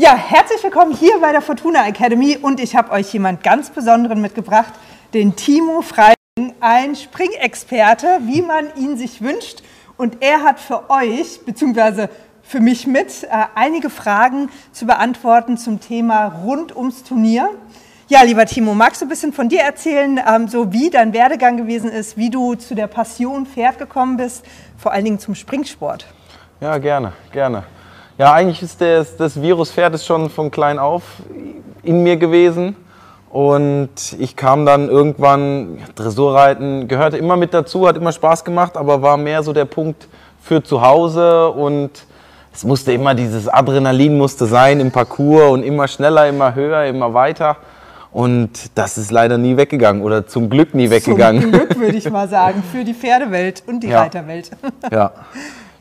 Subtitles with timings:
[0.00, 4.20] Ja, herzlich willkommen hier bei der Fortuna Academy und ich habe euch jemand ganz Besonderen
[4.20, 4.72] mitgebracht,
[5.12, 9.64] den Timo Freiling, ein Springexperte, wie man ihn sich wünscht.
[9.96, 12.10] Und er hat für euch, beziehungsweise
[12.42, 17.50] für mich mit, äh, einige Fragen zu beantworten zum Thema rund ums Turnier.
[18.06, 21.56] Ja, lieber Timo, magst du ein bisschen von dir erzählen, ähm, so wie dein Werdegang
[21.56, 24.44] gewesen ist, wie du zu der Passion Pferd gekommen bist,
[24.76, 26.06] vor allen Dingen zum Springsport?
[26.60, 27.64] Ja, gerne, gerne.
[28.18, 31.04] Ja, eigentlich ist das, das Virus Pferd ist schon von klein auf
[31.84, 32.74] in mir gewesen.
[33.30, 39.02] Und ich kam dann irgendwann, Dressurreiten gehörte immer mit dazu, hat immer Spaß gemacht, aber
[39.02, 40.08] war mehr so der Punkt
[40.42, 41.90] für zu Hause und
[42.52, 47.14] es musste immer dieses Adrenalin musste sein im Parcours und immer schneller, immer höher, immer
[47.14, 47.56] weiter.
[48.10, 51.42] Und das ist leider nie weggegangen oder zum Glück nie weggegangen.
[51.42, 54.00] Zum Glück würde ich mal sagen, für die Pferdewelt und die Ja.
[54.00, 54.50] Reiterwelt.
[54.90, 55.12] Ja.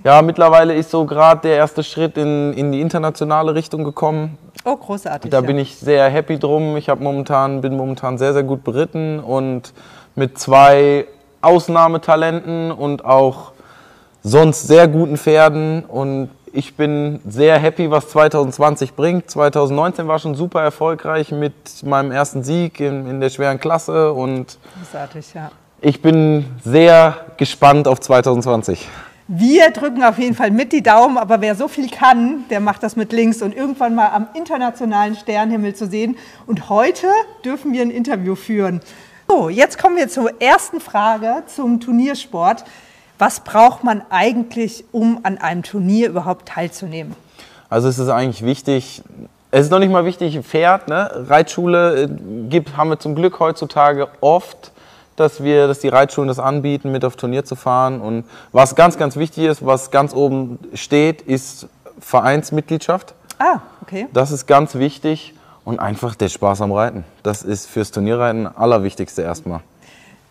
[0.07, 4.37] Ja, mittlerweile ist so gerade der erste Schritt in, in die internationale Richtung gekommen.
[4.63, 5.29] Oh, großartig.
[5.29, 5.45] Da ja.
[5.45, 6.77] bin ich sehr happy drum.
[6.77, 9.73] Ich momentan, bin momentan sehr, sehr gut beritten und
[10.15, 11.07] mit zwei
[11.41, 13.51] Ausnahmetalenten und auch
[14.23, 15.83] sonst sehr guten Pferden.
[15.83, 19.29] Und ich bin sehr happy, was 2020 bringt.
[19.29, 24.57] 2019 war schon super erfolgreich mit meinem ersten Sieg in, in der schweren Klasse und
[24.79, 25.51] Großartig, ja.
[25.81, 28.87] ich bin sehr gespannt auf 2020.
[29.29, 32.81] Wir drücken auf jeden Fall mit die Daumen, aber wer so viel kann, der macht
[32.81, 36.17] das mit links und irgendwann mal am internationalen Sternhimmel zu sehen.
[36.45, 37.07] Und heute
[37.43, 38.79] dürfen wir ein Interview führen.
[39.27, 42.63] So, jetzt kommen wir zur ersten Frage zum Turniersport.
[43.19, 47.13] Was braucht man eigentlich, um an einem Turnier überhaupt teilzunehmen?
[47.69, 49.01] Also es ist eigentlich wichtig,
[49.51, 51.09] es ist noch nicht mal wichtig, Pferd, ne?
[51.27, 52.07] Reitschule äh,
[52.47, 54.71] gibt, haben wir zum Glück heutzutage oft,
[55.17, 57.99] dass wir, dass die Reitschulen das anbieten, mit auf Turnier zu fahren.
[57.99, 58.23] Und
[58.53, 61.67] was ganz, ganz wichtig ist, was ganz oben steht, ist
[61.99, 63.13] Vereinsmitgliedschaft.
[63.39, 64.07] Ah, okay.
[64.13, 65.33] Das ist ganz wichtig
[65.65, 67.03] und einfach der Spaß am Reiten.
[67.23, 69.61] Das ist fürs Turnierreiten allerwichtigste erstmal.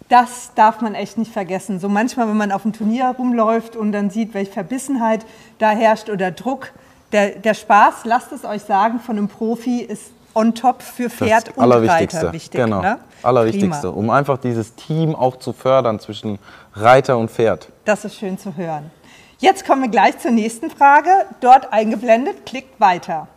[0.08, 1.80] Das darf man echt nicht vergessen.
[1.80, 5.26] So manchmal, wenn man auf dem Turnier rumläuft und dann sieht, welche Verbissenheit
[5.58, 6.70] da herrscht oder Druck.
[7.12, 11.48] Der, der Spaß, lasst es euch sagen, von einem Profi ist on top für Pferd
[11.48, 11.88] das und.
[11.88, 12.60] Reiter wichtig.
[12.60, 12.82] genau.
[12.82, 12.98] Ne?
[13.22, 13.94] Allerwichtigste, Prima.
[13.94, 16.38] um einfach dieses Team auch zu fördern zwischen
[16.74, 17.72] Reiter und Pferd.
[17.84, 18.90] Das ist schön zu hören.
[19.38, 21.10] Jetzt kommen wir gleich zur nächsten Frage.
[21.40, 23.28] Dort eingeblendet, klickt weiter.